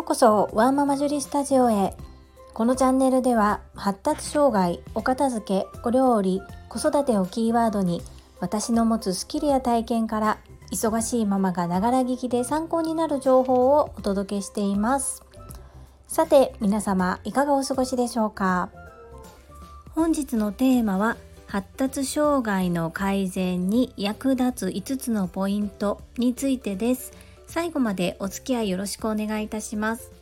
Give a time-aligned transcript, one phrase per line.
[0.00, 1.94] ようこそワーママジュリスタジオへ。
[2.54, 6.40] このチャンネルでは発達障害お片付けお料理
[6.70, 8.00] 子育てをキーワードに
[8.40, 10.38] 私の持つスキルや体験から
[10.72, 15.22] 忙しいママがながら聞きで参考になる情報をお届けしています。
[16.08, 18.70] さて皆様いかがお過ごしでしょうか？
[19.94, 27.12] 本日のテーマは発達障害の改善に役立つ5つのポイントについてです。
[27.50, 30.12] 最後までお付き合いよろしくお願いいたします。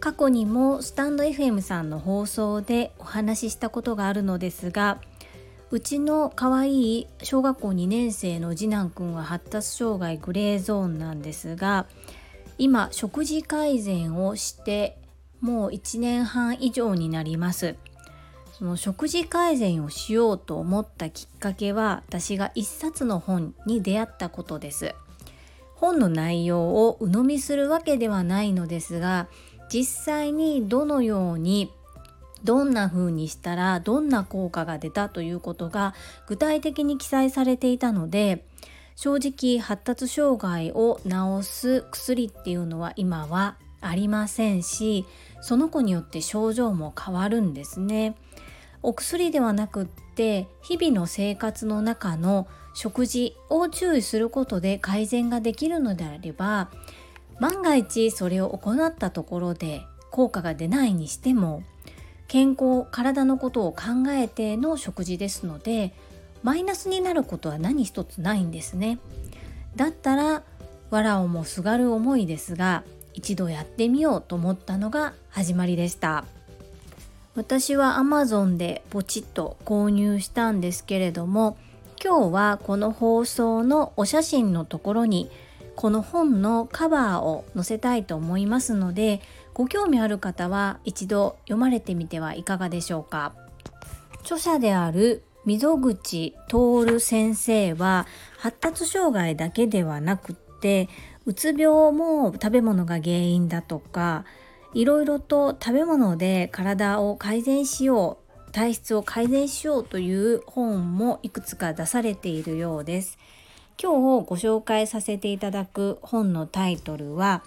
[0.00, 4.98] 過去にもスタンド FM さんの放送でお話ししたことがあるのですが
[5.70, 11.86] うちの可愛い小学校2年生の次男くんは発達障害グレーゾーンなんですが
[12.56, 14.96] 今食事改善をして
[15.42, 17.76] もう1年半以上になります。
[18.52, 24.94] その食事改善をしようと思ったきっかけは私が一冊の本に出会ったことです。
[25.82, 29.26] 本の内容を鵜呑みするわけではないのですが
[29.68, 31.72] 実際にどのように
[32.44, 35.92] どんな風にしたらどんな効果が出たということが
[36.28, 38.44] 具体的に記載されていたので
[38.94, 45.04] 正直発達障害を治す薬っていうのは今はありませんし
[45.40, 48.14] その子によって症状も変わるんですね。
[48.84, 56.70] お薬ではなくって日々の生活の中の食事を注意することで改善ができるのであれば
[57.40, 61.62] 万が一それを行ったところで効果が出ないにしても
[62.28, 65.92] 健康体のことを考えての食事ですので
[66.42, 68.98] マイナスになることは何一つないんですね。
[69.76, 70.42] だったら
[70.90, 72.82] 藁をもすがる思いですが
[73.14, 76.24] 一度やってみようと思ったのが始まりでした。
[77.34, 81.56] 私は Amazon でポチッと購入したんですけれども
[82.04, 85.30] 今日はこの放送のお写真のところに
[85.76, 89.20] この本のカバーを載せたいと思いますので
[89.54, 93.34] ご興味ある方は一度読まれてみてはいかがでしょうか。
[94.22, 98.06] 著者である溝口徹先生は
[98.38, 100.88] 発達障害だけではなくって
[101.24, 104.24] うつ病も食べ物が原因だとか
[104.74, 108.21] いろいろと食べ物で体を改善しよう
[108.52, 113.18] 体質を改善しようという本もいくつか出されているようです。
[113.82, 117.42] 今日ご紹介させていただく本のタイトルは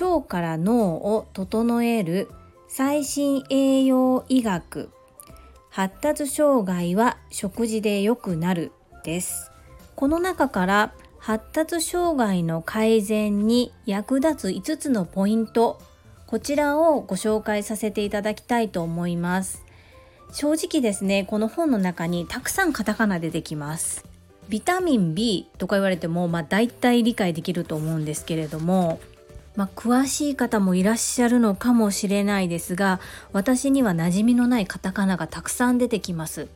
[0.00, 2.30] 腸から脳を整える
[2.66, 4.90] 最新栄養医学。
[5.68, 8.72] 発達障害は食事で良くなる
[9.04, 9.50] です。
[9.94, 15.80] この中から発達障害の改善に役立つ5つのポイント。
[16.26, 19.62] こちらをご紹介させていただきたいと思います。
[20.32, 24.04] 正直ですねこの本の中にたくさんカタカナ出てきます。
[24.48, 28.98] ビタミン B とか言われてもまあ大体理解できると思うんですけれども
[29.56, 33.00] まあ、詳しい方もいらっしゃるのかもしれないですが
[33.32, 36.48] 私には馴染みのないカタカナがたくさん出てきます。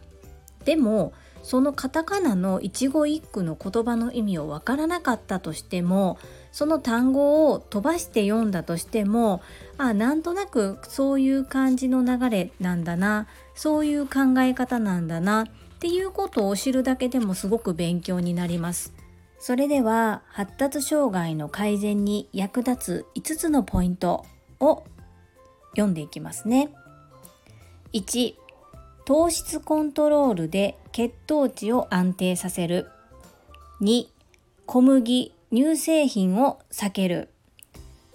[0.65, 1.13] でも
[1.43, 6.19] そのカタカナの一語一句の言葉の意味をわからなかったとしても
[6.57, 9.43] その単語を飛ばして読んだとしても
[9.77, 15.47] あなんとなくそういう感じの流れなんだなそういう考え方なんだなっ
[15.81, 18.95] ていうことを知るだけでもすごく勉強になります。
[19.39, 24.25] それでは発達障害の改善に役立つ5つのポイント
[24.59, 24.85] を
[25.73, 26.71] 読んでいきますね。
[27.93, 28.35] 1
[29.05, 32.89] 糖質コントロールで血糖値を安定させる
[33.83, 34.07] 2
[34.65, 37.29] 小麦乳製品を避ける。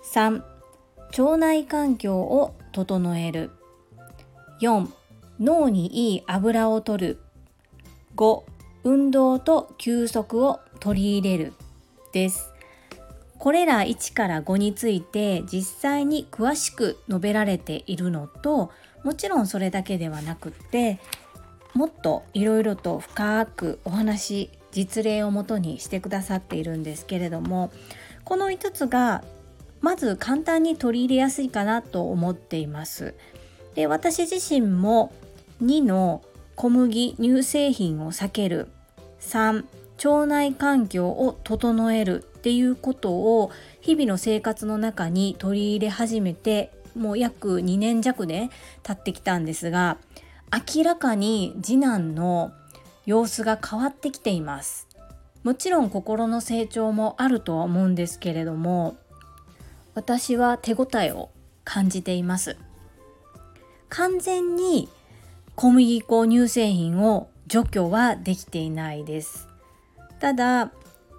[0.04, 0.44] 3
[1.18, 3.52] 腸内環境を整える。
[4.62, 4.88] 4
[5.40, 7.22] 脳にいい油を取る。
[8.18, 8.44] 5
[8.84, 11.54] 運動と休息を取り入れる。
[12.12, 12.52] です。
[13.38, 18.72] これら1から5について実際に詳しく述べられているのと
[19.04, 21.00] もちろんそれだけではなくって
[21.74, 27.72] もっといろいろと深くお話実例をもとにしてくださっているんですけれども
[28.24, 29.24] この5つが
[29.82, 33.16] まず簡単に取り入れやすいかなと思っています。
[33.74, 35.12] で私自身も
[35.64, 36.22] 2の
[36.56, 38.68] 小麦乳製品を避ける
[39.22, 39.66] 3
[40.04, 43.52] 腸内環境を整えるっていうことを
[43.82, 48.50] 日々の生活の中に取り入れ始めてもう約2年弱で
[48.84, 49.98] 経ってきたんですが
[50.76, 52.52] 明らかに次男の
[53.06, 54.88] 様子が変わってきています。
[55.44, 58.96] もちろん心の成長もあるとは思うんですけれども
[59.96, 61.32] 私は手応えを
[61.64, 62.58] 感じています。
[63.90, 64.88] 完全に
[65.56, 69.48] 小麦粉乳製品を除去はできていないです。
[70.20, 70.72] ただ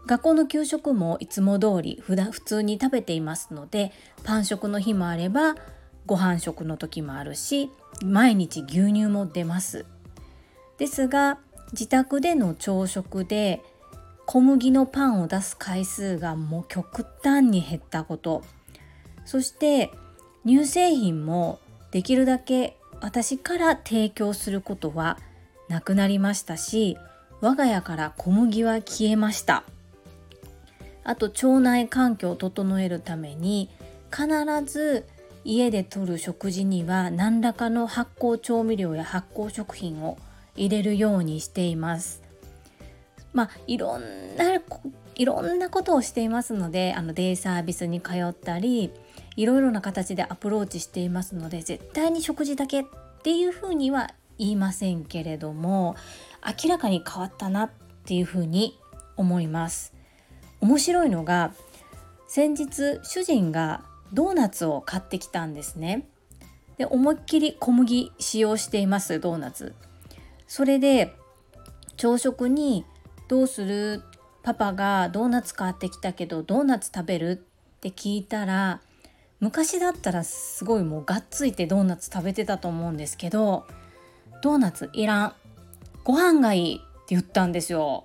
[0.06, 3.92] 学校の給食もいつも通り普段普通に食べていますので
[4.24, 5.54] パン食の日もあれば
[6.06, 7.70] ご飯食の時もあるし
[8.02, 9.84] 毎日牛乳も出ます。
[10.78, 11.38] ですが
[11.72, 13.62] 自宅での朝食で
[14.26, 18.44] 小麦のパンを出す回数がもう極端に減ったこと。
[19.24, 19.90] そして
[20.46, 21.58] 乳製品も
[21.90, 25.18] できるだけ私から提供することは
[25.68, 26.96] なくなりましたし
[27.40, 29.64] 我が家から小麦は消えました。
[31.04, 33.70] あと腸内環境を整えるために
[34.10, 34.28] 必
[34.64, 35.04] ず
[35.44, 40.16] 家で摂る食事には何らかの発酵調味料や発酵食品を
[40.56, 42.22] 入れるようにしています。
[43.32, 44.60] まあいろんな
[45.14, 48.90] いろんなことをしていますのであのデイサービスに通ったり
[49.36, 52.84] いろいろな形でアプローチしていますので絶対に食事だけっ
[53.22, 55.96] ていうふうには言いませんけれども
[56.62, 57.70] 明らかに変わったなっ
[58.04, 58.78] ていうふうに
[59.16, 59.94] 思います。
[60.60, 61.52] 面白いのが
[62.28, 66.06] 先日主人がドーナツを買ってきたんですね。
[66.78, 69.74] で思いっきり小麦使用していますドーナツ。
[70.54, 71.16] それで
[71.96, 72.84] 朝食に
[73.26, 74.02] どうする？
[74.42, 77.42] パパがドーナツ買ってきたけどドーナツ食べる？
[77.76, 78.82] って聞いたら
[79.40, 83.64] 昔だったらすごいもうがっついてドーナツ食べてたと思うんですけど
[84.42, 85.32] ドーナツいらん。
[86.04, 88.04] ご飯がいいって言ったんですよ。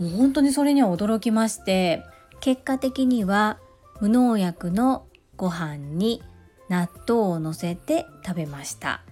[0.00, 2.02] もう本当にそれには驚きまして
[2.40, 3.60] 結果的には
[4.00, 6.24] 無農薬のご飯に
[6.68, 9.02] 納豆を乗せて食べました。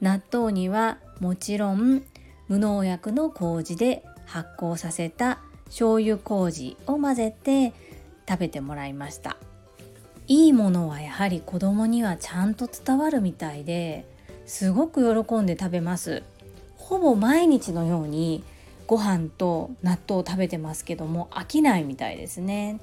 [0.00, 2.02] 納豆にはもちろん
[2.48, 7.72] 無農薬の麹で発酵させた醤油麹を混ぜて
[8.28, 9.36] 食べてもらいました。
[10.26, 14.06] いいものはやはり子供にはちゃんと伝わるみたいで
[14.46, 16.22] すごく喜んで食べます。
[16.76, 18.42] ほぼ毎日のように
[18.86, 22.80] ご飯と納豆を食べてますけども飽きないみたいですね。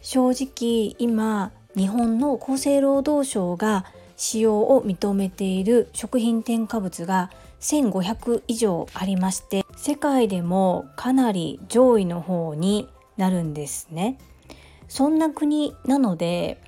[0.00, 3.84] 正直今日本の厚生労働省が
[4.16, 7.30] 使用を認めている食品添加物が
[7.62, 14.18] 1500以上ありまして世界でもかなり上位の方になるんですね
[14.88, 16.60] そんな国なので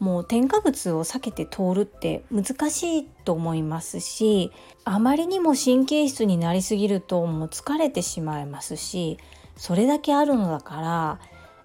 [0.00, 4.50] もう添加物を避けて通るって難しいと思いますし
[4.84, 9.18] あまりにも神経質になりすぎるともう疲れてしまいますし
[9.56, 11.20] それだけあるのだから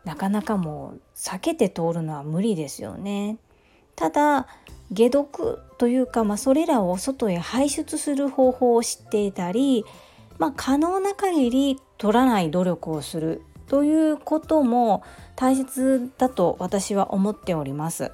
[0.05, 3.37] なかなかもう避けて通るのは無理ですよね。
[3.99, 4.47] ただ
[4.95, 9.83] 解毒というか、まあ、それらを外へ排出する方法を知っていたり、
[10.37, 15.03] まあ、可能な限り取らない努力をするということも
[15.35, 18.13] 大切だと私は思っております。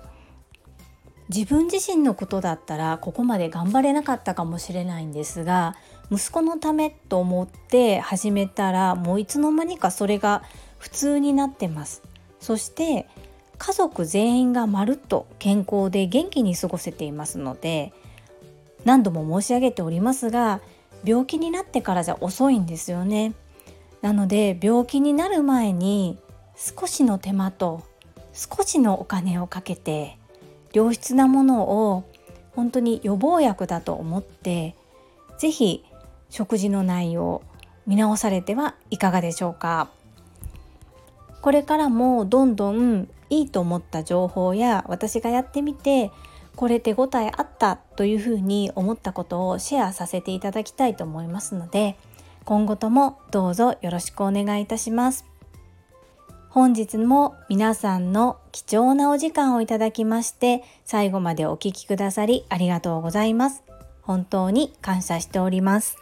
[1.30, 5.76] 自分自身のことだったらここまで頑張れなかったかもしれないんですが
[6.12, 10.44] 息子のためと思って始めたらもういつの間にかそれが
[10.78, 12.04] 普通になってます
[12.40, 13.08] そして
[13.58, 17.94] 家族全員がまるっと健康で元気に過ごせていますので
[18.84, 20.62] 何度も申し上げておりますが
[21.04, 23.34] 病気になってからじゃ遅いんですよね。
[24.02, 26.18] なので病気になる前に
[26.56, 27.84] 少しの手間と
[28.34, 30.18] 少しのお金をかけて
[30.74, 32.04] 良質なものを
[32.56, 34.76] 本当に予防薬だと思って
[35.38, 35.84] 是非
[36.30, 37.42] 食事の内容
[37.88, 39.90] 見直されてはいかがでしょうか。
[41.46, 46.10] これからもどんどんいいと思った情報や私がやってみて
[46.56, 51.98] これ手応えあったというふうに思ったことをシェアさせていただきたいと思いますので
[52.46, 55.24] 今後ともどうぞよろしくお願いいたします。
[56.50, 63.62] 本日も皆さんの貴重なお時間をいただきまして最後までお聴きくださりありがとうございます。
[64.02, 65.98] 本当に感謝しております。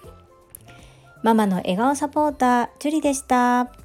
[1.22, 3.83] ママの笑顔サポーター、ジュリでした。